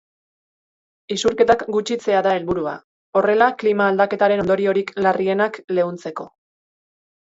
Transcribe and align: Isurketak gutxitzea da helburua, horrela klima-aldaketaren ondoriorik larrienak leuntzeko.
Isurketak 1.15 1.61
gutxitzea 1.75 2.23
da 2.29 2.33
helburua, 2.39 2.75
horrela 3.21 3.53
klima-aldaketaren 3.63 4.45
ondoriorik 4.49 4.95
larrienak 5.09 5.65
leuntzeko. 5.79 6.33